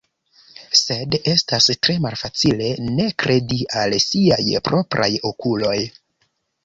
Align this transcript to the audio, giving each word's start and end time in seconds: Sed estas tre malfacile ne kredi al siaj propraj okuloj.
Sed 0.79 1.17
estas 1.33 1.67
tre 1.87 1.97
malfacile 2.07 2.71
ne 2.87 3.07
kredi 3.25 3.59
al 3.83 3.95
siaj 4.07 4.43
propraj 4.71 5.11
okuloj. 5.33 5.77